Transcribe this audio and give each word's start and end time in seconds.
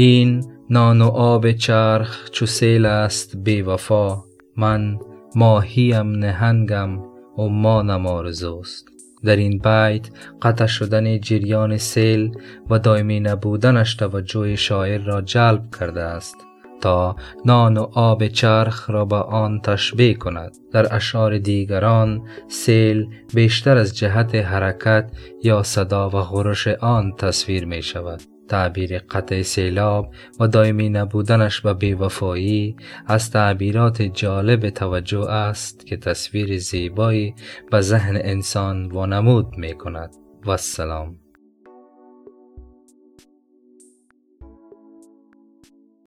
این 0.00 0.44
نان 0.70 1.02
و 1.02 1.06
آب 1.06 1.52
چرخ 1.52 2.30
چو 2.30 2.46
سیل 2.46 2.86
است 2.86 3.36
بی 3.36 3.62
وفا. 3.62 4.16
من 4.56 4.98
ماهیم 5.34 6.10
نهنگم 6.10 6.98
عمانم 7.36 8.06
آرزوست. 8.06 8.88
در 9.24 9.36
این 9.36 9.58
بیت 9.58 10.08
قطع 10.42 10.66
شدن 10.66 11.20
جریان 11.20 11.76
سیل 11.76 12.30
و 12.70 12.78
دائمی 12.78 13.20
نبودنش 13.20 13.94
توجه 13.94 14.56
شاعر 14.56 14.98
را 14.98 15.20
جلب 15.20 15.62
کرده 15.80 16.02
است 16.02 16.36
تا 16.80 17.16
نان 17.44 17.76
و 17.76 17.82
آب 17.92 18.26
چرخ 18.26 18.90
را 18.90 19.04
به 19.04 19.16
آن 19.16 19.60
تشبیه 19.60 20.14
کند. 20.14 20.56
در 20.72 20.94
اشعار 20.96 21.38
دیگران 21.38 22.22
سیل 22.48 23.06
بیشتر 23.34 23.76
از 23.76 23.96
جهت 23.96 24.34
حرکت 24.34 25.10
یا 25.42 25.62
صدا 25.62 26.08
و 26.08 26.12
غرش 26.12 26.68
آن 26.68 27.12
تصویر 27.12 27.64
می 27.64 27.82
شود 27.82 28.37
تعبیر 28.48 28.98
قطع 28.98 29.42
سیلاب 29.42 30.14
و 30.40 30.48
دائمی 30.48 30.88
نبودنش 30.88 31.64
و 31.64 31.74
بیوفایی 31.74 32.76
از 33.06 33.30
تعبیرات 33.30 34.02
جالب 34.02 34.70
توجه 34.70 35.30
است 35.30 35.86
که 35.86 35.96
تصویر 35.96 36.58
زیبایی 36.58 37.34
به 37.70 37.80
ذهن 37.80 38.16
انسان 38.16 38.86
وانمود 38.86 39.58
می 39.58 39.74
کند 39.74 40.10
و 40.44 40.50
السلام. 40.50 41.27